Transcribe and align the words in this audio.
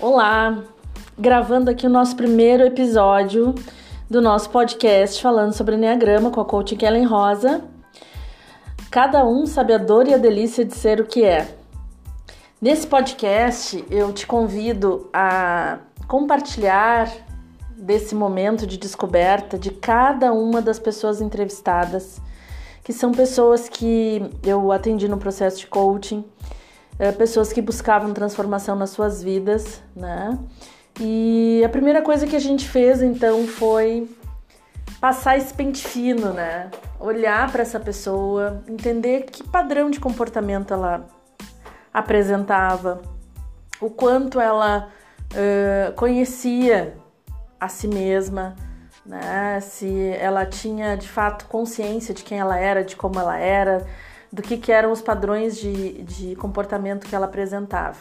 Olá, 0.00 0.62
gravando 1.18 1.72
aqui 1.72 1.84
o 1.84 1.90
nosso 1.90 2.14
primeiro 2.14 2.62
episódio 2.62 3.52
do 4.08 4.22
nosso 4.22 4.48
podcast 4.48 5.20
falando 5.20 5.52
sobre 5.52 5.74
Enneagrama 5.74 6.30
com 6.30 6.40
a 6.40 6.44
coach 6.44 6.76
Kellen 6.76 7.04
Rosa. 7.04 7.64
Cada 8.92 9.26
um 9.26 9.44
sabe 9.44 9.72
a 9.72 9.78
dor 9.78 10.06
e 10.06 10.14
a 10.14 10.16
delícia 10.16 10.64
de 10.64 10.76
ser 10.76 11.00
o 11.00 11.04
que 11.04 11.24
é. 11.24 11.52
Nesse 12.62 12.86
podcast 12.86 13.84
eu 13.90 14.12
te 14.12 14.24
convido 14.24 15.10
a 15.12 15.80
compartilhar 16.06 17.10
desse 17.76 18.14
momento 18.14 18.68
de 18.68 18.78
descoberta 18.78 19.58
de 19.58 19.72
cada 19.72 20.32
uma 20.32 20.62
das 20.62 20.78
pessoas 20.78 21.20
entrevistadas, 21.20 22.20
que 22.84 22.92
são 22.92 23.10
pessoas 23.10 23.68
que 23.68 24.30
eu 24.44 24.70
atendi 24.70 25.08
no 25.08 25.18
processo 25.18 25.58
de 25.58 25.66
coaching 25.66 26.24
é, 26.98 27.12
pessoas 27.12 27.52
que 27.52 27.62
buscavam 27.62 28.12
transformação 28.12 28.74
nas 28.74 28.90
suas 28.90 29.22
vidas, 29.22 29.80
né? 29.94 30.38
E 31.00 31.62
a 31.64 31.68
primeira 31.68 32.02
coisa 32.02 32.26
que 32.26 32.34
a 32.34 32.40
gente 32.40 32.68
fez 32.68 33.02
então 33.02 33.46
foi 33.46 34.08
passar 35.00 35.36
esse 35.36 35.54
pente 35.54 35.86
fino, 35.86 36.32
né? 36.32 36.70
Olhar 36.98 37.50
para 37.52 37.62
essa 37.62 37.78
pessoa, 37.78 38.62
entender 38.68 39.22
que 39.22 39.44
padrão 39.44 39.90
de 39.90 40.00
comportamento 40.00 40.74
ela 40.74 41.06
apresentava, 41.94 43.00
o 43.80 43.88
quanto 43.88 44.40
ela 44.40 44.88
uh, 45.32 45.92
conhecia 45.92 46.96
a 47.60 47.68
si 47.68 47.86
mesma, 47.86 48.56
né? 49.06 49.60
Se 49.60 50.08
ela 50.18 50.44
tinha 50.44 50.96
de 50.96 51.08
fato 51.08 51.46
consciência 51.46 52.12
de 52.12 52.24
quem 52.24 52.40
ela 52.40 52.58
era, 52.58 52.82
de 52.82 52.96
como 52.96 53.20
ela 53.20 53.38
era, 53.38 53.86
do 54.32 54.42
que, 54.42 54.56
que 54.56 54.70
eram 54.70 54.92
os 54.92 55.00
padrões 55.00 55.56
de, 55.56 56.02
de 56.02 56.36
comportamento 56.36 57.06
que 57.06 57.14
ela 57.14 57.26
apresentava. 57.26 57.98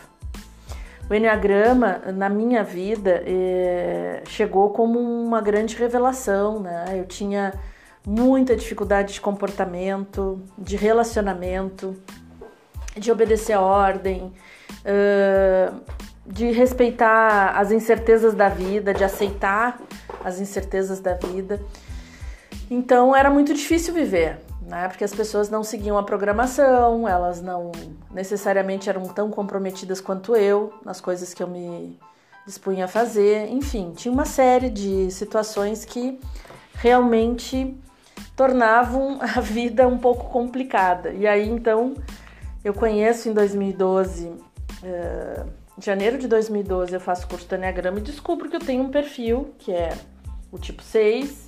O 1.10 1.14
Enneagrama, 1.14 2.02
na 2.14 2.28
minha 2.28 2.64
vida, 2.64 3.24
é, 3.26 4.22
chegou 4.28 4.72
como 4.72 5.00
uma 5.00 5.40
grande 5.40 5.76
revelação, 5.78 6.60
né? 6.60 6.86
Eu 6.98 7.06
tinha 7.06 7.54
muita 8.06 8.56
dificuldade 8.56 9.14
de 9.14 9.22
comportamento, 9.22 10.42
de 10.58 10.76
relacionamento, 10.76 11.96
de 12.98 13.10
obedecer 13.12 13.54
a 13.54 13.62
ordem, 13.62 14.34
uh, 14.84 15.82
de 16.26 16.52
respeitar 16.52 17.58
as 17.58 17.72
incertezas 17.72 18.34
da 18.34 18.50
vida, 18.50 18.94
de 18.94 19.04
aceitar 19.04 19.80
as 20.24 20.40
incertezas 20.40 21.00
da 21.00 21.14
vida. 21.14 21.62
Então 22.70 23.16
era 23.16 23.30
muito 23.30 23.54
difícil 23.54 23.94
viver 23.94 24.40
né? 24.68 24.88
Porque 24.90 25.04
as 25.04 25.14
pessoas 25.14 25.50
não 25.50 25.64
seguiam 25.64 25.98
a 25.98 26.04
programação, 26.04 27.08
elas 27.08 27.42
não 27.42 27.72
necessariamente 28.12 28.90
eram 28.90 29.08
tão 29.08 29.32
comprometidas 29.32 30.02
quanto 30.02 30.36
eu 30.36 30.74
nas 30.84 31.00
coisas 31.00 31.34
que 31.34 31.42
eu 31.42 31.48
me 31.48 31.98
dispunha 32.46 32.86
a 32.86 32.88
fazer. 32.88 33.48
Enfim, 33.50 33.94
tinha 33.96 34.12
uma 34.12 34.26
série 34.26 34.70
de 34.70 35.10
situações 35.10 35.86
que 35.86 36.20
realmente 36.76 37.76
tornavam 38.36 39.20
a 39.24 39.40
vida 39.40 39.88
um 39.88 39.98
pouco 39.98 40.30
complicada. 40.30 41.14
E 41.14 41.26
aí 41.26 41.48
então 41.48 41.96
eu 42.64 42.74
conheço 42.74 43.30
em 43.30 43.34
2012, 43.34 44.28
uh, 44.28 45.50
em 45.78 45.82
janeiro 45.82 46.18
de 46.18 46.28
2012, 46.28 46.94
eu 46.94 47.00
faço 47.00 47.26
curso 47.28 47.48
de 47.48 47.56
Enneagrama 47.56 48.00
e 48.00 48.02
descubro 48.02 48.50
que 48.50 48.58
eu 48.58 48.60
tenho 48.60 48.84
um 48.84 48.90
perfil 48.90 49.56
que 49.58 49.72
é 49.72 49.98
o 50.52 50.58
tipo 50.58 50.84
6 50.84 51.47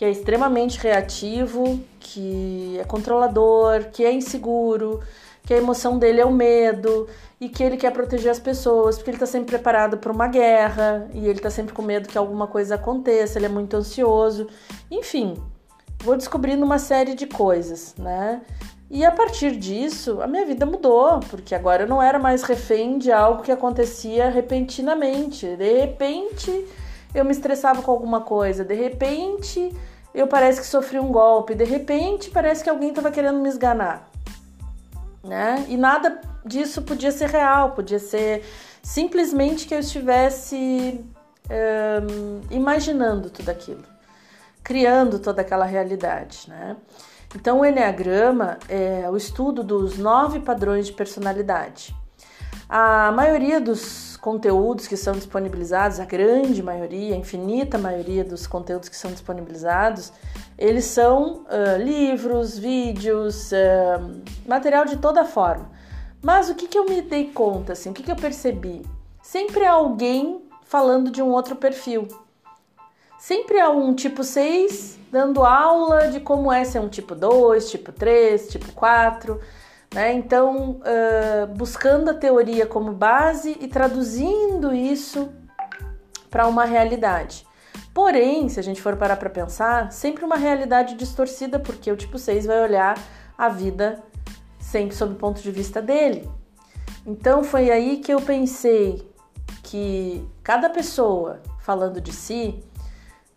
que 0.00 0.04
é 0.06 0.10
extremamente 0.10 0.78
reativo, 0.78 1.78
que 1.98 2.78
é 2.80 2.84
controlador, 2.84 3.90
que 3.92 4.02
é 4.02 4.10
inseguro, 4.10 5.02
que 5.44 5.52
a 5.52 5.58
emoção 5.58 5.98
dele 5.98 6.22
é 6.22 6.24
o 6.24 6.32
medo 6.32 7.06
e 7.38 7.50
que 7.50 7.62
ele 7.62 7.76
quer 7.76 7.92
proteger 7.92 8.30
as 8.30 8.38
pessoas, 8.38 8.96
porque 8.96 9.10
ele 9.10 9.16
está 9.16 9.26
sempre 9.26 9.48
preparado 9.48 9.98
para 9.98 10.10
uma 10.10 10.26
guerra 10.26 11.06
e 11.12 11.18
ele 11.28 11.38
está 11.38 11.50
sempre 11.50 11.74
com 11.74 11.82
medo 11.82 12.08
que 12.08 12.16
alguma 12.16 12.46
coisa 12.46 12.76
aconteça, 12.76 13.38
ele 13.38 13.44
é 13.44 13.50
muito 13.50 13.76
ansioso. 13.76 14.46
Enfim, 14.90 15.34
vou 15.98 16.16
descobrindo 16.16 16.64
uma 16.64 16.78
série 16.78 17.14
de 17.14 17.26
coisas, 17.26 17.94
né? 17.98 18.40
E 18.90 19.04
a 19.04 19.12
partir 19.12 19.54
disso, 19.54 20.22
a 20.22 20.26
minha 20.26 20.46
vida 20.46 20.64
mudou, 20.64 21.20
porque 21.28 21.54
agora 21.54 21.82
eu 21.82 21.86
não 21.86 22.02
era 22.02 22.18
mais 22.18 22.42
refém 22.42 22.96
de 22.96 23.12
algo 23.12 23.42
que 23.42 23.52
acontecia 23.52 24.30
repentinamente. 24.30 25.56
De 25.56 25.78
repente, 25.78 26.66
eu 27.14 27.22
me 27.22 27.32
estressava 27.32 27.82
com 27.82 27.90
alguma 27.90 28.22
coisa, 28.22 28.64
de 28.64 28.74
repente 28.74 29.70
eu 30.14 30.26
parece 30.26 30.60
que 30.60 30.66
sofri 30.66 30.98
um 30.98 31.12
golpe, 31.12 31.54
de 31.54 31.64
repente 31.64 32.30
parece 32.30 32.62
que 32.64 32.70
alguém 32.70 32.90
estava 32.90 33.10
querendo 33.10 33.38
me 33.38 33.48
esganar, 33.48 34.08
né? 35.22 35.64
E 35.68 35.76
nada 35.76 36.20
disso 36.44 36.82
podia 36.82 37.12
ser 37.12 37.28
real, 37.28 37.72
podia 37.72 37.98
ser 37.98 38.44
simplesmente 38.82 39.66
que 39.66 39.74
eu 39.74 39.78
estivesse 39.80 41.04
um, 41.50 42.40
imaginando 42.50 43.30
tudo 43.30 43.48
aquilo, 43.50 43.84
criando 44.62 45.18
toda 45.18 45.42
aquela 45.42 45.64
realidade, 45.64 46.48
né? 46.48 46.76
Então, 47.34 47.60
o 47.60 47.64
Enneagrama 47.64 48.58
é 48.68 49.08
o 49.08 49.16
estudo 49.16 49.62
dos 49.62 49.96
nove 49.96 50.40
padrões 50.40 50.86
de 50.86 50.92
personalidade. 50.92 51.94
A 52.68 53.10
maioria 53.12 53.60
dos 53.60 54.16
conteúdos 54.18 54.86
que 54.86 54.96
são 54.96 55.14
disponibilizados, 55.14 55.98
a 55.98 56.04
grande 56.04 56.62
maioria, 56.62 57.14
a 57.14 57.18
infinita 57.18 57.76
maioria 57.78 58.22
dos 58.22 58.46
conteúdos 58.46 58.88
que 58.88 58.96
são 58.96 59.10
disponibilizados, 59.10 60.12
eles 60.56 60.84
são 60.84 61.46
uh, 61.46 61.82
livros, 61.82 62.58
vídeos, 62.58 63.50
uh, 63.50 64.22
material 64.46 64.84
de 64.84 64.98
toda 64.98 65.24
forma. 65.24 65.70
Mas 66.22 66.50
o 66.50 66.54
que, 66.54 66.68
que 66.68 66.78
eu 66.78 66.84
me 66.84 67.00
dei 67.00 67.30
conta, 67.32 67.72
assim, 67.72 67.90
o 67.90 67.92
que, 67.92 68.02
que 68.02 68.12
eu 68.12 68.16
percebi? 68.16 68.84
Sempre 69.22 69.64
há 69.64 69.72
alguém 69.72 70.42
falando 70.62 71.10
de 71.10 71.22
um 71.22 71.30
outro 71.30 71.56
perfil. 71.56 72.06
Sempre 73.18 73.58
há 73.58 73.68
um 73.70 73.94
tipo 73.94 74.22
6 74.22 74.98
dando 75.10 75.44
aula 75.44 76.08
de 76.08 76.20
como 76.20 76.52
é 76.52 76.64
ser 76.64 76.78
um 76.78 76.88
tipo 76.88 77.14
2, 77.14 77.70
tipo 77.70 77.90
3, 77.90 78.48
tipo 78.48 78.72
4 78.72 79.40
né? 79.94 80.12
Então, 80.12 80.80
uh, 80.80 81.46
buscando 81.56 82.10
a 82.10 82.14
teoria 82.14 82.66
como 82.66 82.92
base 82.92 83.56
e 83.60 83.66
traduzindo 83.66 84.72
isso 84.72 85.30
para 86.30 86.46
uma 86.46 86.64
realidade. 86.64 87.46
Porém, 87.92 88.48
se 88.48 88.60
a 88.60 88.62
gente 88.62 88.80
for 88.80 88.96
parar 88.96 89.16
para 89.16 89.28
pensar, 89.28 89.90
sempre 89.90 90.24
uma 90.24 90.36
realidade 90.36 90.94
distorcida, 90.94 91.58
porque 91.58 91.90
o 91.90 91.96
tipo 91.96 92.18
6 92.18 92.46
vai 92.46 92.62
olhar 92.62 92.96
a 93.36 93.48
vida 93.48 94.00
sempre 94.60 94.94
sob 94.94 95.14
o 95.14 95.16
ponto 95.16 95.42
de 95.42 95.50
vista 95.50 95.82
dele. 95.82 96.30
Então, 97.04 97.42
foi 97.42 97.70
aí 97.70 97.96
que 97.96 98.12
eu 98.12 98.20
pensei 98.20 99.10
que 99.64 100.24
cada 100.42 100.70
pessoa 100.70 101.40
falando 101.58 102.00
de 102.00 102.12
si 102.12 102.62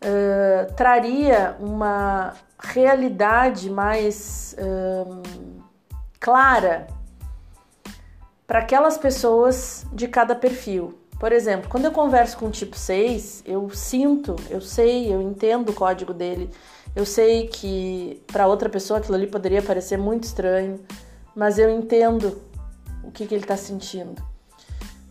uh, 0.04 0.72
traria 0.76 1.56
uma 1.60 2.34
realidade 2.60 3.70
mais. 3.70 4.56
Clara 6.24 6.88
para 8.48 8.60
aquelas 8.60 8.98
pessoas 8.98 9.86
de 9.92 10.08
cada 10.08 10.34
perfil. 10.34 10.98
Por 11.20 11.34
exemplo, 11.34 11.70
quando 11.70 11.84
eu 11.84 11.92
converso 11.92 12.38
com 12.38 12.46
o 12.46 12.50
tipo 12.50 12.78
6, 12.78 13.44
eu 13.46 13.70
sinto, 13.72 14.38
eu 14.50 14.62
sei, 14.62 15.14
eu 15.14 15.22
entendo 15.22 15.70
o 15.70 15.74
código 15.74 16.14
dele. 16.14 16.50
Eu 16.96 17.06
sei 17.06 17.48
que 17.48 18.24
para 18.28 18.48
outra 18.48 18.70
pessoa 18.70 19.00
aquilo 19.00 19.16
ali 19.16 19.28
poderia 19.28 19.62
parecer 19.62 19.98
muito 19.98 20.24
estranho, 20.24 20.80
mas 21.36 21.60
eu 21.60 21.70
entendo 21.70 22.42
o 23.04 23.12
que, 23.12 23.28
que 23.28 23.36
ele 23.36 23.44
está 23.44 23.58
sentindo. 23.58 24.24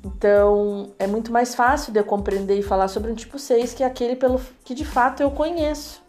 Então, 0.02 0.92
é 0.98 1.06
muito 1.06 1.30
mais 1.30 1.54
fácil 1.54 1.92
de 1.92 1.98
eu 1.98 2.04
compreender 2.04 2.58
e 2.58 2.62
falar 2.62 2.88
sobre 2.88 3.12
um 3.12 3.14
tipo 3.14 3.38
6 3.38 3.74
que 3.74 3.84
aquele 3.84 4.16
pelo 4.16 4.40
que 4.64 4.74
de 4.74 4.84
fato 4.86 5.22
eu 5.22 5.30
conheço. 5.30 6.02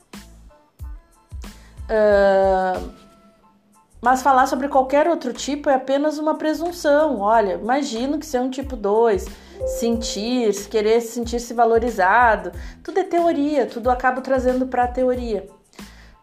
Uh, 1.90 3.03
mas 4.04 4.22
falar 4.22 4.48
sobre 4.48 4.68
qualquer 4.68 5.08
outro 5.08 5.32
tipo 5.32 5.70
é 5.70 5.76
apenas 5.76 6.20
uma 6.20 6.36
presunção. 6.36 7.22
Olha, 7.22 7.54
imagino 7.54 8.20
que 8.20 8.26
ser 8.26 8.42
um 8.42 8.50
tipo 8.50 8.76
2, 8.76 9.26
sentir, 9.80 10.54
querer 10.68 11.00
sentir-se 11.00 11.54
valorizado, 11.54 12.52
tudo 12.84 13.00
é 13.00 13.04
teoria, 13.06 13.66
tudo 13.66 13.90
acaba 13.90 14.20
trazendo 14.20 14.68
para 14.68 14.84
a 14.84 14.88
teoria. 14.90 15.48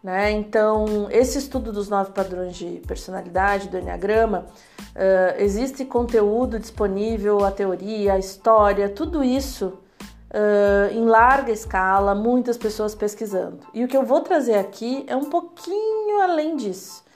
Né? 0.03 0.29
Então, 0.29 1.07
esse 1.09 1.39
estudo 1.39 1.73
dos 1.73 1.89
nove 1.89 2.11
padrões 2.11 2.55
de 2.55 2.83
personalidade 2.87 3.67
do 3.67 3.79
Enneagrama, 3.79 4.45
uh, 4.79 5.41
existe 5.41 5.83
conteúdo 5.83 6.59
disponível, 6.59 7.43
a 7.43 7.49
teoria, 7.49 8.13
a 8.13 8.19
história, 8.19 8.89
tudo 8.89 9.23
isso 9.23 9.73
uh, 10.29 10.93
em 10.93 11.05
larga 11.05 11.51
escala, 11.51 12.13
muitas 12.13 12.57
pessoas 12.57 12.93
pesquisando. 12.93 13.59
E 13.73 13.83
o 13.83 13.87
que 13.87 13.97
eu 13.97 14.03
vou 14.03 14.21
trazer 14.21 14.55
aqui 14.55 15.03
é 15.07 15.15
um 15.15 15.25
pouquinho 15.25 16.21
além 16.21 16.55
disso 16.55 17.09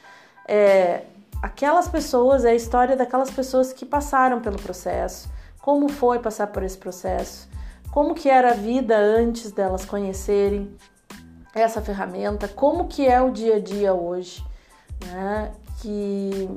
é, 0.48 1.04
aquelas 1.42 1.88
pessoas, 1.88 2.46
é 2.46 2.52
a 2.52 2.56
história 2.56 2.96
daquelas 2.96 3.30
pessoas 3.30 3.74
que 3.74 3.86
passaram 3.86 4.42
pelo 4.42 4.58
processo, 4.58 5.30
como 5.62 5.90
foi 5.90 6.20
passar 6.20 6.48
por 6.48 6.64
esse 6.64 6.78
processo, 6.78 7.48
como 7.92 8.14
que 8.14 8.30
era 8.30 8.52
a 8.52 8.54
vida 8.54 8.98
antes 8.98 9.52
delas 9.52 9.86
conhecerem 9.86 10.76
essa 11.54 11.82
ferramenta, 11.82 12.48
como 12.48 12.88
que 12.88 13.08
é 13.08 13.22
o 13.22 13.32
dia 13.32 13.56
a 13.56 13.60
dia 13.60 13.94
hoje, 13.94 14.46
né? 15.06 15.52
Que 15.82 16.50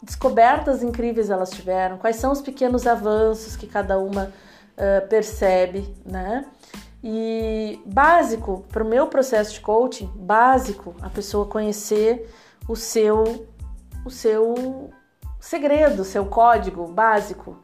descobertas 0.00 0.82
incríveis 0.82 1.30
elas 1.30 1.50
tiveram, 1.50 1.98
quais 1.98 2.16
são 2.16 2.30
os 2.30 2.40
pequenos 2.40 2.86
avanços 2.86 3.56
que 3.56 3.66
cada 3.66 3.98
uma 3.98 4.32
uh, 4.76 5.08
percebe, 5.08 5.92
né? 6.04 6.46
E 7.02 7.82
básico 7.84 8.64
para 8.70 8.84
o 8.84 8.86
meu 8.86 9.08
processo 9.08 9.54
de 9.54 9.60
coaching, 9.60 10.10
básico 10.14 10.94
a 11.02 11.10
pessoa 11.10 11.46
conhecer 11.46 12.30
o 12.68 12.76
seu 12.76 13.46
o 14.04 14.10
seu 14.10 14.90
segredo, 15.40 16.02
o 16.02 16.04
seu 16.04 16.26
código 16.26 16.86
básico 16.86 17.62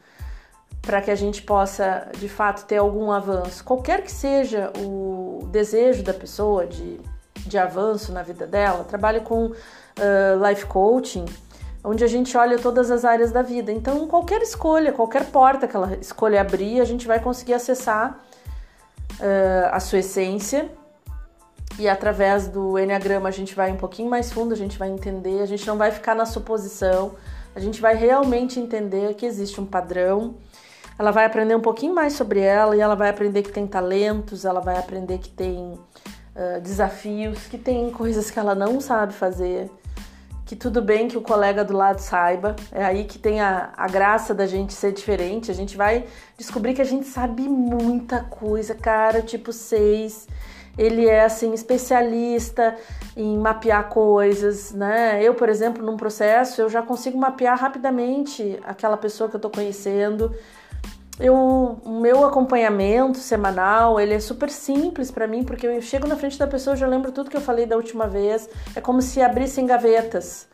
para 0.83 1.03
que 1.03 1.11
a 1.11 1.15
gente 1.15 1.43
possa 1.43 2.09
de 2.17 2.29
fato 2.29 2.65
ter 2.67 2.79
algum 2.79 3.11
avanço, 3.11 3.63
qualquer 3.63 4.03
que 4.03 4.11
seja 4.11 4.73
o 4.79 5.47
desejo 5.51 6.03
da 6.03 6.15
pessoa 6.15 6.67
de, 6.67 6.99
de 7.35 7.59
avanço 7.59 8.13
na 8.13 8.23
vida 8.23 8.47
dela. 8.47 8.85
Trabalho 8.85 9.21
com 9.21 9.47
uh, 9.47 10.49
life 10.49 10.65
coaching, 10.67 11.27
onde 11.85 12.03
a 12.03 12.07
gente 12.07 12.37
olha 12.37 12.59
todas 12.59 12.91
as 12.91 13.05
áreas 13.05 13.31
da 13.31 13.43
vida. 13.43 13.71
Então, 13.71 14.07
qualquer 14.09 14.41
escolha, 14.41 14.93
qualquer 14.93 15.27
porta 15.27 15.69
que 15.69 15.77
ela 15.77 15.97
escolha 16.01 16.41
abrir, 16.41 16.81
a 16.81 16.85
gente 16.85 17.07
vai 17.07 17.21
conseguir 17.21 17.55
acessar 17.55 18.19
uh, 19.19 19.69
a 19.71 19.81
sua 19.81 19.99
essência. 19.99 20.71
E 21.81 21.89
através 21.89 22.47
do 22.47 22.79
Enneagrama 22.79 23.31
a 23.31 23.33
gente 23.33 23.55
vai 23.55 23.73
um 23.73 23.77
pouquinho 23.77 24.11
mais 24.11 24.31
fundo, 24.31 24.53
a 24.53 24.57
gente 24.57 24.79
vai 24.79 24.91
entender, 24.91 25.41
a 25.41 25.47
gente 25.47 25.67
não 25.67 25.79
vai 25.79 25.91
ficar 25.91 26.15
na 26.15 26.27
suposição, 26.27 27.13
a 27.57 27.59
gente 27.59 27.81
vai 27.81 27.95
realmente 27.95 28.61
entender 28.61 29.15
que 29.15 29.25
existe 29.25 29.59
um 29.59 29.65
padrão. 29.65 30.35
Ela 30.99 31.11
vai 31.11 31.25
aprender 31.25 31.55
um 31.55 31.61
pouquinho 31.61 31.95
mais 31.95 32.13
sobre 32.13 32.41
ela 32.41 32.77
e 32.77 32.81
ela 32.81 32.95
vai 32.95 33.09
aprender 33.09 33.43
que 33.43 33.51
tem 33.51 33.67
talentos, 33.67 34.45
ela 34.45 34.61
vai 34.61 34.77
aprender 34.77 35.17
que 35.17 35.31
tem 35.31 35.73
uh, 36.37 36.61
desafios, 36.63 37.47
que 37.47 37.57
tem 37.57 37.91
coisas 37.91 38.31
que 38.31 38.39
ela 38.39 38.55
não 38.55 38.79
sabe 38.79 39.15
fazer, 39.15 39.71
que 40.45 40.55
tudo 40.55 40.83
bem 40.83 41.09
que 41.09 41.17
o 41.17 41.23
colega 41.23 41.65
do 41.65 41.75
lado 41.75 42.01
saiba. 42.01 42.57
É 42.71 42.85
aí 42.85 43.05
que 43.05 43.19
tem 43.19 43.41
a, 43.41 43.73
a 43.75 43.89
graça 43.89 44.35
da 44.35 44.47
gente 44.47 44.75
ser 44.75 44.93
diferente. 44.93 45.51
A 45.51 45.55
gente 45.55 45.79
vai 45.79 46.05
descobrir 46.37 46.75
que 46.75 46.83
a 46.83 46.85
gente 46.85 47.07
sabe 47.07 47.49
muita 47.49 48.23
coisa, 48.25 48.75
cara, 48.75 49.23
tipo 49.23 49.51
seis. 49.51 50.29
Ele 50.81 51.07
é 51.07 51.27
assim 51.27 51.53
especialista 51.53 52.75
em 53.15 53.37
mapear 53.37 53.91
coisas, 53.91 54.73
né? 54.73 55.23
Eu, 55.23 55.35
por 55.35 55.51
exemplo, 55.51 55.85
num 55.85 55.95
processo, 55.95 56.63
eu 56.63 56.71
já 56.71 56.81
consigo 56.81 57.19
mapear 57.19 57.59
rapidamente 57.59 58.59
aquela 58.65 58.97
pessoa 58.97 59.29
que 59.29 59.37
eu 59.37 59.41
tô 59.41 59.51
conhecendo. 59.51 60.35
Eu, 61.19 61.37
o 61.85 62.01
meu 62.01 62.25
acompanhamento 62.25 63.19
semanal, 63.19 64.01
ele 64.01 64.15
é 64.15 64.21
super 64.21 64.49
simples 64.49 65.11
para 65.11 65.27
mim, 65.27 65.45
porque 65.45 65.67
eu 65.67 65.83
chego 65.83 66.09
na 66.09 66.17
frente 66.17 66.39
da 66.39 66.47
pessoa, 66.47 66.75
já 66.75 66.87
lembro 66.87 67.13
tudo 67.13 67.29
que 67.29 67.37
eu 67.37 67.43
falei 67.43 67.67
da 67.67 67.77
última 67.77 68.07
vez. 68.07 68.49
É 68.75 68.81
como 68.81 69.03
se 69.03 69.21
abrissem 69.21 69.67
gavetas, 69.67 70.49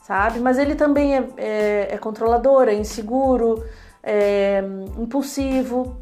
sabe? 0.00 0.38
Mas 0.38 0.58
ele 0.58 0.76
também 0.76 1.16
é, 1.16 1.28
é, 1.36 1.88
é 1.90 1.98
controlador, 1.98 2.68
é 2.68 2.74
inseguro, 2.74 3.64
é 4.00 4.62
impulsivo, 4.96 5.96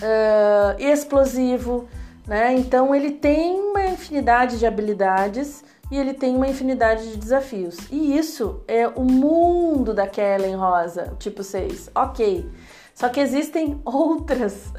é, 0.00 0.76
explosivo, 0.78 1.86
né? 2.26 2.54
Então 2.54 2.94
ele 2.94 3.12
tem 3.12 3.60
uma 3.60 3.86
infinidade 3.86 4.58
de 4.58 4.66
habilidades 4.66 5.64
e 5.90 5.96
ele 5.96 6.14
tem 6.14 6.34
uma 6.34 6.48
infinidade 6.48 7.10
de 7.12 7.16
desafios. 7.16 7.76
E 7.90 8.16
isso 8.16 8.60
é 8.66 8.88
o 8.88 9.02
mundo 9.02 9.94
da 9.94 10.06
Kellen 10.06 10.56
Rosa, 10.56 11.14
tipo 11.18 11.42
6. 11.42 11.90
Ok. 11.94 12.50
Só 12.92 13.08
que 13.08 13.20
existem 13.20 13.80
outras 13.84 14.72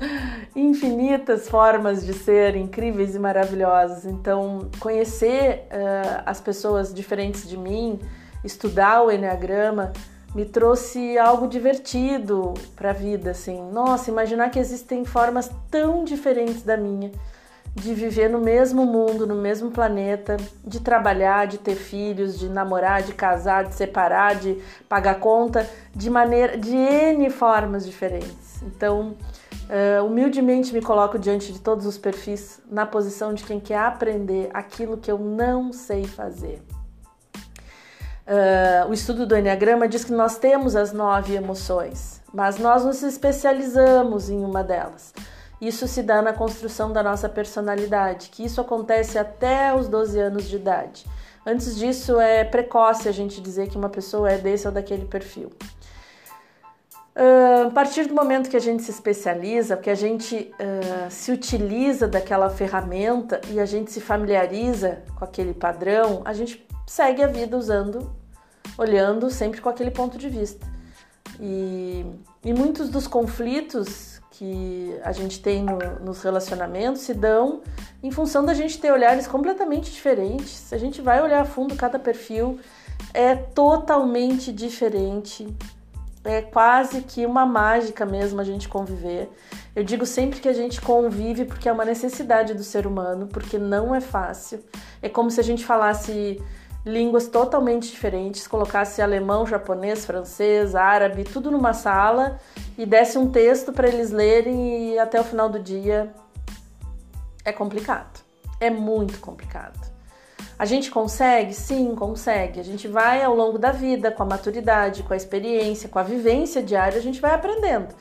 infinitas 0.56 1.48
formas 1.48 2.06
de 2.06 2.14
ser 2.14 2.56
incríveis 2.56 3.16
e 3.16 3.20
maravilhosas. 3.20 4.06
Então, 4.06 4.70
conhecer 4.80 5.68
uh, 5.72 6.24
as 6.26 6.42
pessoas 6.42 6.94
diferentes 6.94 7.48
de 7.48 7.56
mim, 7.56 8.00
estudar 8.44 9.04
o 9.04 9.12
Enneagrama, 9.12 9.94
me 10.36 10.44
trouxe 10.46 11.18
algo 11.18 11.48
divertido 11.48 12.54
para 12.76 12.90
a 12.90 12.94
vida. 12.94 13.32
Assim, 13.32 13.62
nossa, 13.72 14.12
imaginar 14.12 14.50
que 14.50 14.60
existem 14.60 15.06
formas 15.06 15.50
tão 15.72 16.04
diferentes 16.04 16.64
da 16.64 16.76
minha 16.76 17.12
de 17.78 17.94
viver 17.94 18.28
no 18.28 18.40
mesmo 18.40 18.86
mundo, 18.86 19.28
no 19.28 19.36
mesmo 19.36 19.70
planeta, 19.70 20.36
de 20.66 20.80
trabalhar, 20.80 21.46
de 21.46 21.60
ter 21.60 21.76
filhos, 21.76 22.38
de 22.38 22.50
namorar, 22.50 23.04
de 23.04 23.14
casar, 23.14 23.66
de 23.66 23.76
separar, 23.76 24.36
de 24.36 24.58
pagar 24.90 25.20
conta, 25.20 25.70
de 25.96 26.10
maneira, 26.10 26.58
de 26.58 26.76
N 26.76 27.30
formas 27.30 27.86
diferentes. 27.86 28.62
Então, 28.64 29.16
uh, 29.70 30.04
humildemente 30.04 30.74
me 30.74 30.82
coloco 30.82 31.20
diante 31.20 31.54
de 31.54 31.60
todos 31.60 31.86
os 31.86 31.98
perfis 32.00 32.60
na 32.70 32.86
posição 32.86 33.32
de 33.34 33.44
quem 33.44 33.60
quer 33.60 33.80
aprender 33.80 34.50
aquilo 34.54 34.98
que 34.98 35.12
eu 35.12 35.20
não 35.20 35.72
sei 35.72 36.04
fazer. 36.06 36.62
Uh, 38.26 38.90
o 38.90 38.94
estudo 38.94 39.26
do 39.26 39.38
Enneagrama 39.38 39.88
diz 39.88 40.04
que 40.04 40.12
nós 40.12 40.38
temos 40.38 40.76
as 40.76 40.92
nove 40.92 41.36
emoções, 41.36 42.22
mas 42.34 42.58
nós 42.58 42.84
nos 42.84 43.04
especializamos 43.04 44.30
em 44.30 44.44
uma 44.44 44.64
delas. 44.64 45.14
Isso 45.60 45.88
se 45.88 46.04
dá 46.04 46.22
na 46.22 46.34
construção 46.34 46.94
da 46.94 47.02
nossa 47.02 47.28
personalidade, 47.28 48.30
que 48.30 48.46
isso 48.46 48.62
acontece 48.62 49.18
até 49.18 49.74
os 49.74 49.88
12 49.88 50.20
anos 50.20 50.44
de 50.48 50.56
idade. 50.56 51.06
Antes 51.46 51.76
disso, 51.76 52.20
é 52.20 52.44
precoce 52.44 53.08
a 53.08 53.12
gente 53.12 53.42
dizer 53.42 53.68
que 53.68 53.78
uma 53.78 53.90
pessoa 53.90 54.30
é 54.30 54.38
desse 54.38 54.68
ou 54.68 54.74
daquele 54.74 55.06
perfil. 55.06 55.52
Uh, 57.16 57.68
a 57.68 57.72
partir 57.72 58.06
do 58.06 58.14
momento 58.14 58.48
que 58.48 58.56
a 58.56 58.60
gente 58.60 58.84
se 58.84 58.92
especializa, 58.92 59.76
que 59.76 59.90
a 59.90 59.96
gente 59.96 60.54
uh, 60.54 61.10
se 61.10 61.32
utiliza 61.32 62.08
daquela 62.08 62.48
ferramenta 62.48 63.42
e 63.50 63.60
a 63.60 63.66
gente 63.66 63.92
se 63.92 64.00
familiariza 64.00 65.02
com 65.16 65.26
aquele 65.26 65.54
padrão, 65.54 66.22
a 66.26 66.34
gente 66.34 66.68
segue 66.86 67.24
a 67.24 67.28
vida 67.28 67.58
usando, 67.58 68.12
olhando 68.78 69.32
sempre 69.32 69.60
com 69.62 69.70
aquele 69.70 69.90
ponto 69.90 70.16
de 70.16 70.30
vista. 70.30 70.64
E, 71.40 72.06
e 72.46 72.54
muitos 72.54 72.88
dos 72.90 73.08
conflitos 73.08 74.17
que 74.38 74.96
a 75.04 75.12
gente 75.12 75.40
tem 75.42 75.64
no, 75.64 75.78
nos 76.00 76.22
relacionamentos 76.22 77.02
se 77.02 77.14
dão 77.14 77.62
em 78.04 78.12
função 78.12 78.46
da 78.46 78.54
gente 78.54 78.80
ter 78.80 78.92
olhares 78.92 79.26
completamente 79.26 79.92
diferentes. 79.92 80.52
Se 80.52 80.76
a 80.76 80.78
gente 80.78 81.02
vai 81.02 81.22
olhar 81.22 81.42
a 81.42 81.46
fundo 81.46 81.76
cada 81.76 81.98
perfil, 81.98 82.60
é 83.14 83.36
totalmente 83.36 84.52
diferente. 84.52 85.48
É 86.24 86.42
quase 86.42 87.02
que 87.02 87.26
uma 87.26 87.48
mágica 87.48 88.06
mesmo 88.06 88.40
a 88.40 88.44
gente 88.44 88.70
conviver. 88.70 89.28
Eu 89.76 89.84
digo 89.84 90.06
sempre 90.06 90.40
que 90.40 90.50
a 90.50 90.54
gente 90.54 90.80
convive 90.82 91.46
porque 91.46 91.68
é 91.68 91.72
uma 91.72 91.86
necessidade 91.86 92.54
do 92.54 92.64
ser 92.64 92.86
humano, 92.86 93.28
porque 93.28 93.58
não 93.58 93.96
é 93.96 94.02
fácil. 94.02 94.64
É 95.02 95.10
como 95.10 95.32
se 95.32 95.40
a 95.40 95.44
gente 95.44 95.66
falasse 95.66 96.40
línguas 96.88 97.28
totalmente 97.28 97.92
diferentes, 97.92 98.48
colocasse 98.48 99.02
alemão, 99.02 99.46
japonês, 99.46 100.06
francês, 100.06 100.74
árabe, 100.74 101.24
tudo 101.24 101.52
numa 101.52 101.74
sala 101.74 102.40
e 102.78 102.86
desse 102.86 103.18
um 103.18 103.30
texto 103.30 103.72
para 103.74 103.88
eles 103.88 104.12
lerem 104.12 104.94
e 104.94 105.00
até 105.00 105.20
o 105.20 105.24
final 105.24 105.50
do 105.50 105.60
dia 105.60 106.12
é 107.44 107.52
complicado. 107.52 108.22
É 108.60 108.70
muito 108.70 109.20
complicado. 109.20 109.80
A 110.60 110.66
gente 110.66 110.90
consegue? 110.90 111.54
Sim, 111.54 111.94
consegue. 111.94 112.60
A 112.60 112.64
gente 112.64 112.88
vai 112.88 113.22
ao 113.22 113.36
longo 113.36 113.60
da 113.60 113.72
vida, 113.72 114.12
com 114.12 114.24
a 114.24 114.26
maturidade, 114.26 115.04
com 115.04 115.14
a 115.14 115.18
experiência, 115.18 115.88
com 115.88 116.00
a 116.00 116.04
vivência 116.04 116.64
diária, 116.64 116.98
a 116.98 117.02
gente 117.02 117.22
vai 117.22 117.32
aprendendo. 117.34 117.94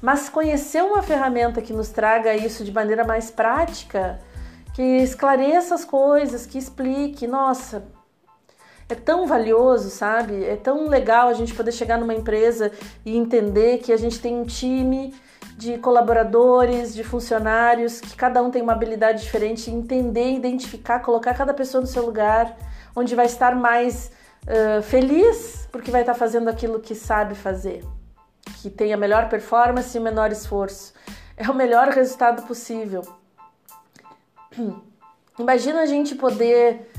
Mas 0.00 0.28
conhecer 0.28 0.82
uma 0.82 1.02
ferramenta 1.02 1.62
que 1.62 1.72
nos 1.72 1.88
traga 1.88 2.34
isso 2.34 2.64
de 2.64 2.72
maneira 2.72 3.02
mais 3.04 3.30
prática, 3.30 4.20
que 4.74 4.82
esclareça 4.82 5.74
as 5.74 5.84
coisas, 5.84 6.44
que 6.44 6.58
explique, 6.58 7.26
nossa, 7.26 7.82
é 8.88 8.94
tão 8.94 9.26
valioso, 9.26 9.90
sabe? 9.90 10.44
É 10.44 10.56
tão 10.56 10.88
legal 10.88 11.28
a 11.28 11.32
gente 11.32 11.54
poder 11.54 11.72
chegar 11.72 11.98
numa 11.98 12.14
empresa 12.14 12.70
e 13.04 13.16
entender 13.16 13.78
que 13.78 13.92
a 13.92 13.96
gente 13.96 14.20
tem 14.20 14.34
um 14.34 14.44
time 14.44 15.14
de 15.56 15.78
colaboradores, 15.78 16.94
de 16.94 17.04
funcionários, 17.04 18.00
que 18.00 18.16
cada 18.16 18.42
um 18.42 18.50
tem 18.50 18.62
uma 18.62 18.72
habilidade 18.72 19.22
diferente, 19.22 19.70
entender, 19.70 20.32
identificar, 20.32 21.00
colocar 21.00 21.34
cada 21.34 21.54
pessoa 21.54 21.80
no 21.80 21.86
seu 21.86 22.04
lugar, 22.04 22.56
onde 22.96 23.14
vai 23.14 23.26
estar 23.26 23.54
mais 23.54 24.10
uh, 24.46 24.82
feliz 24.82 25.68
porque 25.70 25.90
vai 25.90 26.02
estar 26.02 26.14
fazendo 26.14 26.48
aquilo 26.48 26.80
que 26.80 26.94
sabe 26.94 27.34
fazer, 27.34 27.84
que 28.60 28.68
tem 28.68 28.92
a 28.92 28.96
melhor 28.96 29.28
performance 29.28 29.96
e 29.96 30.00
o 30.00 30.02
menor 30.02 30.30
esforço. 30.30 30.92
É 31.36 31.48
o 31.50 31.54
melhor 31.54 31.88
resultado 31.88 32.42
possível. 32.42 33.02
Imagina 35.38 35.80
a 35.80 35.86
gente 35.86 36.14
poder 36.14 36.91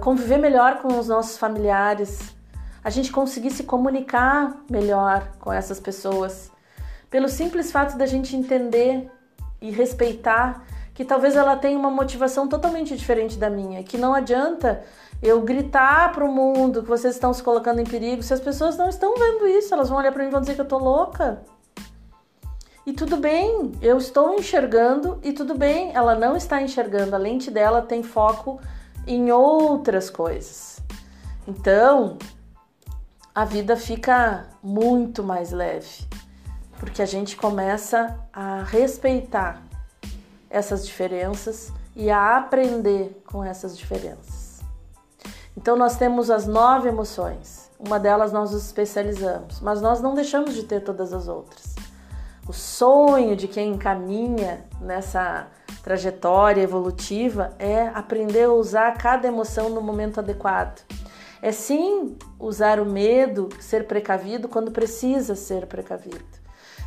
conviver 0.00 0.38
melhor 0.38 0.82
com 0.82 0.98
os 0.98 1.08
nossos 1.08 1.38
familiares, 1.38 2.34
a 2.82 2.90
gente 2.90 3.12
conseguir 3.12 3.50
se 3.50 3.62
comunicar 3.64 4.56
melhor 4.68 5.28
com 5.38 5.52
essas 5.52 5.78
pessoas, 5.78 6.50
pelo 7.08 7.28
simples 7.28 7.70
fato 7.70 7.96
da 7.96 8.06
gente 8.06 8.34
entender 8.34 9.10
e 9.60 9.70
respeitar 9.70 10.64
que 10.94 11.04
talvez 11.04 11.36
ela 11.36 11.56
tenha 11.56 11.78
uma 11.78 11.90
motivação 11.90 12.48
totalmente 12.48 12.96
diferente 12.96 13.38
da 13.38 13.48
minha, 13.48 13.82
que 13.82 13.96
não 13.96 14.14
adianta 14.14 14.82
eu 15.22 15.40
gritar 15.40 16.12
para 16.12 16.24
o 16.24 16.32
mundo 16.32 16.82
que 16.82 16.88
vocês 16.88 17.14
estão 17.14 17.32
se 17.32 17.42
colocando 17.42 17.80
em 17.80 17.84
perigo 17.84 18.22
se 18.22 18.34
as 18.34 18.40
pessoas 18.40 18.76
não 18.76 18.88
estão 18.88 19.14
vendo 19.14 19.46
isso, 19.46 19.72
elas 19.72 19.88
vão 19.88 19.98
olhar 19.98 20.12
para 20.12 20.22
mim 20.22 20.28
e 20.28 20.32
vão 20.32 20.40
dizer 20.40 20.54
que 20.54 20.60
eu 20.60 20.68
tô 20.68 20.78
louca. 20.78 21.42
E 22.84 22.92
tudo 22.92 23.16
bem, 23.16 23.72
eu 23.80 23.96
estou 23.96 24.34
enxergando 24.34 25.20
e 25.22 25.32
tudo 25.32 25.54
bem, 25.54 25.92
ela 25.94 26.16
não 26.16 26.36
está 26.36 26.60
enxergando, 26.60 27.14
a 27.14 27.18
lente 27.18 27.48
dela 27.50 27.80
tem 27.80 28.02
foco 28.02 28.60
em 29.06 29.30
outras 29.30 30.10
coisas. 30.10 30.80
Então, 31.46 32.18
a 33.34 33.44
vida 33.44 33.76
fica 33.76 34.46
muito 34.62 35.22
mais 35.22 35.50
leve, 35.50 36.06
porque 36.78 37.02
a 37.02 37.06
gente 37.06 37.36
começa 37.36 38.18
a 38.32 38.62
respeitar 38.62 39.62
essas 40.50 40.86
diferenças 40.86 41.72
e 41.96 42.10
a 42.10 42.36
aprender 42.36 43.22
com 43.26 43.42
essas 43.42 43.76
diferenças. 43.76 44.60
Então, 45.56 45.76
nós 45.76 45.96
temos 45.96 46.30
as 46.30 46.46
nove 46.46 46.88
emoções, 46.88 47.70
uma 47.78 47.98
delas 47.98 48.32
nós 48.32 48.52
nos 48.52 48.64
especializamos, 48.64 49.60
mas 49.60 49.80
nós 49.82 50.00
não 50.00 50.14
deixamos 50.14 50.54
de 50.54 50.62
ter 50.64 50.80
todas 50.80 51.12
as 51.12 51.28
outras. 51.28 51.74
O 52.46 52.52
sonho 52.52 53.36
de 53.36 53.46
quem 53.48 53.76
caminha 53.76 54.64
nessa 54.80 55.46
trajetória 55.82 56.62
evolutiva 56.62 57.54
é 57.58 57.88
aprender 57.88 58.44
a 58.44 58.52
usar 58.52 58.96
cada 58.96 59.26
emoção 59.26 59.68
no 59.68 59.80
momento 59.80 60.20
adequado. 60.20 60.82
É 61.42 61.50
sim 61.50 62.16
usar 62.38 62.78
o 62.78 62.86
medo, 62.86 63.48
ser 63.58 63.86
precavido 63.86 64.48
quando 64.48 64.70
precisa 64.70 65.34
ser 65.34 65.66
precavido. 65.66 66.24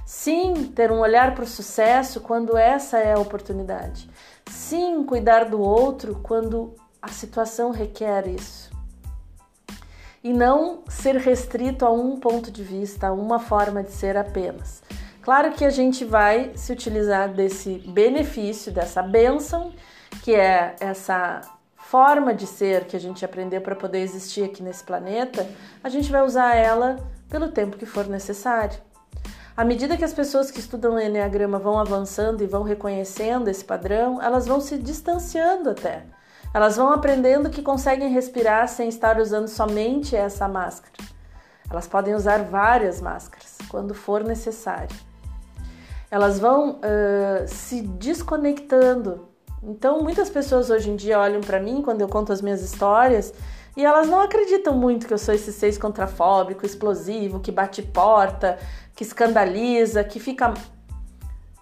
Sim, 0.05 0.71
ter 0.73 0.91
um 0.91 0.99
olhar 0.99 1.35
para 1.35 1.43
o 1.43 1.47
sucesso 1.47 2.21
quando 2.21 2.55
essa 2.55 2.99
é 2.99 3.13
a 3.13 3.19
oportunidade. 3.19 4.09
Sim, 4.49 5.03
cuidar 5.03 5.45
do 5.45 5.59
outro 5.59 6.19
quando 6.23 6.73
a 7.01 7.09
situação 7.09 7.71
requer 7.71 8.27
isso. 8.27 8.71
E 10.23 10.31
não 10.31 10.83
ser 10.87 11.17
restrito 11.17 11.85
a 11.85 11.91
um 11.91 12.19
ponto 12.19 12.49
de 12.49 12.63
vista, 12.63 13.07
a 13.07 13.11
uma 13.11 13.39
forma 13.39 13.83
de 13.83 13.91
ser 13.91 14.15
apenas. 14.15 14.84
Claro 15.25 15.53
que 15.53 15.65
a 15.65 15.71
gente 15.71 16.05
vai 16.05 16.51
se 16.55 16.71
utilizar 16.71 17.33
desse 17.33 17.79
benefício, 17.87 18.71
dessa 18.71 19.01
bênção, 19.01 19.73
que 20.21 20.35
é 20.35 20.75
essa 20.79 21.41
forma 21.77 22.31
de 22.31 22.45
ser 22.45 22.85
que 22.85 22.95
a 22.95 22.99
gente 22.99 23.25
aprendeu 23.25 23.59
para 23.59 23.75
poder 23.75 24.01
existir 24.01 24.43
aqui 24.43 24.61
nesse 24.61 24.83
planeta, 24.83 25.49
a 25.83 25.89
gente 25.89 26.11
vai 26.11 26.21
usar 26.21 26.55
ela 26.55 26.97
pelo 27.27 27.47
tempo 27.47 27.75
que 27.75 27.87
for 27.87 28.05
necessário. 28.05 28.77
À 29.57 29.65
medida 29.65 29.97
que 29.97 30.05
as 30.05 30.13
pessoas 30.13 30.51
que 30.51 30.59
estudam 30.59 30.93
o 30.93 30.99
Enneagrama 30.99 31.57
vão 31.57 31.79
avançando 31.79 32.43
e 32.43 32.47
vão 32.47 32.61
reconhecendo 32.61 33.47
esse 33.47 33.65
padrão, 33.65 34.21
elas 34.21 34.45
vão 34.45 34.61
se 34.61 34.77
distanciando 34.77 35.71
até. 35.71 36.03
Elas 36.53 36.77
vão 36.77 36.93
aprendendo 36.93 37.49
que 37.49 37.63
conseguem 37.63 38.13
respirar 38.13 38.67
sem 38.67 38.89
estar 38.89 39.19
usando 39.19 39.47
somente 39.47 40.15
essa 40.15 40.47
máscara. 40.47 40.93
Elas 41.67 41.87
podem 41.87 42.13
usar 42.13 42.43
várias 42.43 43.01
máscaras 43.01 43.57
quando 43.71 43.95
for 43.95 44.23
necessário 44.23 44.95
elas 46.15 46.39
vão 46.39 46.75
uh, 46.75 47.45
se 47.45 47.81
desconectando. 47.81 49.27
Então, 49.61 50.01
muitas 50.01 50.29
pessoas 50.29 50.69
hoje 50.69 50.89
em 50.89 50.95
dia 50.95 51.19
olham 51.19 51.41
para 51.41 51.59
mim 51.59 51.81
quando 51.81 51.99
eu 51.99 52.07
conto 52.07 52.31
as 52.31 52.41
minhas 52.41 52.61
histórias 52.61 53.33
e 53.75 53.83
elas 53.83 54.07
não 54.07 54.21
acreditam 54.21 54.73
muito 54.73 55.07
que 55.07 55.13
eu 55.13 55.17
sou 55.17 55.33
esse 55.33 55.51
seis 55.51 55.77
contrafóbico, 55.77 56.65
explosivo, 56.65 57.41
que 57.41 57.51
bate 57.51 57.81
porta, 57.81 58.57
que 58.95 59.03
escandaliza, 59.03 60.05
que 60.05 60.17
fica 60.17 60.53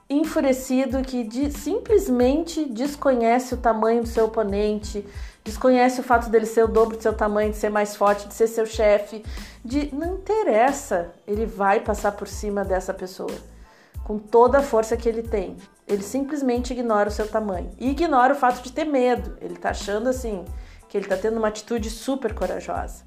enfurecido, 0.08 1.02
que 1.02 1.24
de, 1.24 1.50
simplesmente 1.50 2.64
desconhece 2.66 3.56
o 3.56 3.58
tamanho 3.58 4.04
do 4.04 4.08
seu 4.08 4.26
oponente, 4.26 5.04
desconhece 5.44 6.00
o 6.00 6.04
fato 6.04 6.30
dele 6.30 6.46
ser 6.46 6.64
o 6.64 6.68
dobro 6.68 6.96
do 6.96 7.02
seu 7.02 7.14
tamanho, 7.14 7.50
de 7.50 7.58
ser 7.58 7.72
mais 7.72 7.96
forte, 7.96 8.28
de 8.28 8.36
ser 8.36 8.46
seu 8.46 8.68
chefe, 8.68 9.26
de 9.66 9.90
não 9.96 10.18
interessa, 10.18 11.12
ele 11.26 11.48
vai 11.48 11.80
passar 11.80 12.12
por 12.12 12.28
cima 12.28 12.64
dessa 12.64 12.94
pessoa 12.94 13.32
com 14.04 14.18
toda 14.18 14.60
a 14.60 14.64
força 14.64 14.98
que 14.98 15.08
ele 15.08 15.24
tem. 15.24 15.56
Ele 15.88 16.04
simplesmente 16.04 16.74
ignora 16.74 17.10
o 17.10 17.12
seu 17.12 17.28
tamanho 17.28 17.72
e 17.80 17.90
ignora 17.90 18.34
o 18.34 18.38
fato 18.38 18.62
de 18.62 18.72
ter 18.72 18.86
medo. 18.86 19.38
Ele 19.42 19.56
tá 19.56 19.70
achando 19.70 20.10
assim 20.10 20.46
que 20.88 20.98
ele 20.98 21.08
tá 21.08 21.18
tendo 21.18 21.38
uma 21.38 21.48
atitude 21.48 21.90
super 21.90 22.34
corajosa. 22.34 23.04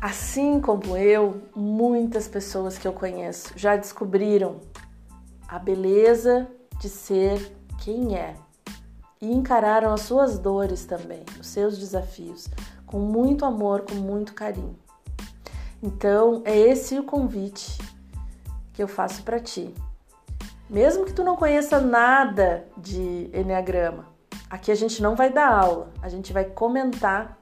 Assim 0.00 0.60
como 0.60 0.96
eu, 0.96 1.42
muitas 1.54 2.28
pessoas 2.28 2.76
que 2.76 2.86
eu 2.86 2.92
conheço 2.92 3.52
já 3.56 3.76
descobriram 3.76 4.60
a 5.48 5.58
beleza 5.58 6.46
de 6.78 6.88
ser 6.88 7.56
quem 7.78 8.16
é 8.16 8.36
e 9.20 9.32
encararam 9.32 9.92
as 9.92 10.02
suas 10.02 10.38
dores 10.38 10.84
também, 10.84 11.24
os 11.40 11.46
seus 11.46 11.78
desafios, 11.78 12.48
com 12.84 12.98
muito 12.98 13.44
amor, 13.46 13.82
com 13.82 13.94
muito 13.94 14.34
carinho. 14.34 14.78
Então, 15.82 16.42
é 16.44 16.56
esse 16.56 16.98
o 16.98 17.04
convite 17.04 17.78
que 18.74 18.82
eu 18.82 18.88
faço 18.88 19.22
para 19.22 19.40
ti. 19.40 19.72
Mesmo 20.68 21.06
que 21.06 21.12
tu 21.12 21.24
não 21.24 21.36
conheça 21.36 21.80
nada 21.80 22.66
de 22.76 23.30
Enneagrama, 23.32 24.06
aqui 24.50 24.70
a 24.70 24.74
gente 24.74 25.02
não 25.02 25.14
vai 25.14 25.30
dar 25.30 25.48
aula, 25.48 25.90
a 26.02 26.08
gente 26.08 26.32
vai 26.32 26.44
comentar 26.44 27.38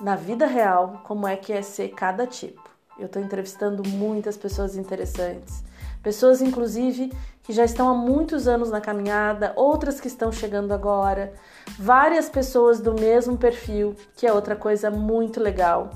na 0.00 0.14
vida 0.14 0.46
real 0.46 1.00
como 1.04 1.26
é 1.26 1.36
que 1.36 1.52
é 1.52 1.62
ser 1.62 1.88
cada 1.88 2.26
tipo. 2.26 2.62
Eu 2.98 3.06
estou 3.06 3.22
entrevistando 3.22 3.82
muitas 3.88 4.36
pessoas 4.36 4.76
interessantes, 4.76 5.64
pessoas 6.02 6.42
inclusive 6.42 7.12
que 7.42 7.52
já 7.52 7.64
estão 7.64 7.88
há 7.88 7.94
muitos 7.94 8.46
anos 8.46 8.70
na 8.70 8.80
caminhada, 8.80 9.52
outras 9.56 10.00
que 10.00 10.08
estão 10.08 10.30
chegando 10.32 10.72
agora, 10.72 11.32
várias 11.78 12.28
pessoas 12.28 12.80
do 12.80 12.94
mesmo 12.94 13.36
perfil, 13.36 13.94
que 14.16 14.26
é 14.26 14.32
outra 14.32 14.56
coisa 14.56 14.90
muito 14.90 15.40
legal, 15.40 15.90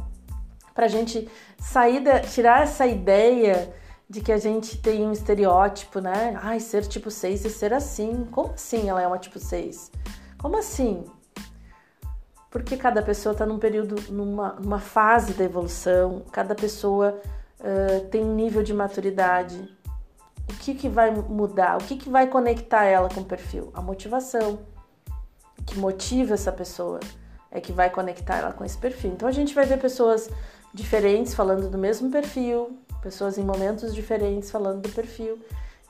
para 0.75 0.87
a 0.87 0.88
gente 0.88 1.28
sair, 1.59 2.00
da, 2.00 2.21
tirar 2.21 2.62
essa 2.62 2.87
ideia 2.87 3.73
de 4.09 4.23
que 4.23 4.33
a 4.33 4.38
gente 4.38 4.79
tem 4.79 5.07
um 5.07 5.12
estereótipo, 5.12 6.00
né? 6.00 6.38
Ai, 6.43 6.61
ser 6.61 6.87
tipo 6.87 7.11
6 7.11 7.45
e 7.45 7.50
ser 7.50 7.75
assim. 7.75 8.25
Como 8.31 8.53
assim 8.53 8.88
ela 8.88 9.03
é 9.03 9.07
uma 9.07 9.19
tipo 9.19 9.38
6? 9.38 9.93
Como 10.38 10.57
assim? 10.57 11.05
Porque 12.50 12.77
cada 12.77 13.03
pessoa 13.03 13.33
está 13.33 13.45
num 13.45 13.59
período, 13.59 13.97
numa, 14.11 14.55
numa, 14.55 14.79
fase 14.79 15.35
da 15.35 15.45
evolução, 15.45 16.23
cada 16.33 16.55
pessoa 16.55 17.21
uh, 17.61 18.09
tem 18.09 18.25
um 18.25 18.35
nível 18.35 18.62
de 18.62 18.73
maturidade. 18.73 19.77
O 20.50 20.55
que, 20.57 20.75
que 20.75 20.88
vai 20.88 21.11
mudar? 21.11 21.77
O 21.77 21.85
que, 21.85 21.97
que 21.97 22.09
vai 22.09 22.27
conectar 22.27 22.85
ela 22.85 23.11
com 23.11 23.21
o 23.21 23.25
perfil? 23.25 23.71
A 23.75 23.83
motivação. 23.83 24.61
O 25.59 25.62
que 25.62 25.79
motiva 25.79 26.33
essa 26.33 26.50
pessoa 26.50 27.00
é 27.50 27.61
que 27.61 27.73
vai 27.73 27.91
conectar 27.91 28.37
ela 28.37 28.53
com 28.53 28.65
esse 28.65 28.79
perfil. 28.79 29.12
Então 29.12 29.29
a 29.29 29.33
gente 29.33 29.55
vai 29.55 29.67
ver 29.67 29.79
pessoas 29.79 30.31
diferentes 30.78 31.35
falando 31.35 31.68
do 31.68 31.76
mesmo 31.76 32.08
perfil, 32.08 32.78
pessoas 33.02 33.37
em 33.37 33.44
momentos 33.44 33.92
diferentes 33.92 34.50
falando 34.50 34.82
do 34.82 34.88
perfil. 34.88 35.38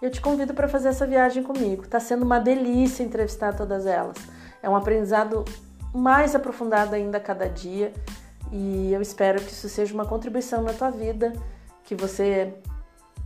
Eu 0.00 0.10
te 0.10 0.20
convido 0.20 0.54
para 0.54 0.66
fazer 0.66 0.88
essa 0.88 1.06
viagem 1.06 1.42
comigo. 1.42 1.82
Está 1.84 2.00
sendo 2.00 2.24
uma 2.24 2.38
delícia 2.38 3.02
entrevistar 3.02 3.54
todas 3.54 3.84
elas. 3.84 4.16
É 4.62 4.68
um 4.68 4.74
aprendizado 4.74 5.44
mais 5.92 6.34
aprofundado 6.34 6.94
ainda 6.94 7.18
a 7.18 7.20
cada 7.20 7.48
dia 7.48 7.92
e 8.50 8.92
eu 8.92 9.02
espero 9.02 9.40
que 9.40 9.52
isso 9.52 9.68
seja 9.68 9.92
uma 9.92 10.06
contribuição 10.06 10.62
na 10.62 10.72
tua 10.72 10.90
vida, 10.90 11.32
que 11.84 11.94
você 11.94 12.54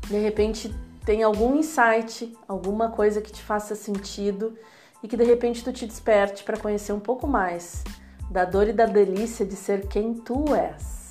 de 0.09 0.19
repente 0.19 0.75
tenha 1.05 1.27
algum 1.27 1.57
insight, 1.57 2.37
alguma 2.49 2.91
coisa 2.91 3.21
que 3.21 3.31
te 3.31 3.43
faça 3.43 3.77
sentido 3.77 4.59
e 5.01 5.07
que 5.07 5.17
de 5.17 5.25
repente 5.25 5.63
tu 5.63 5.73
te 5.73 5.87
desperte 5.87 6.43
para 6.43 6.57
conhecer 6.57 6.93
um 6.93 7.01
pouco 7.01 7.27
mais 7.27 7.85
da 8.31 8.45
dor 8.45 8.69
e 8.69 8.73
da 8.73 8.87
delícia 8.87 9.47
de 9.47 9.55
ser 9.55 9.87
quem 9.87 10.15
tu 10.15 10.55
és. 10.55 11.02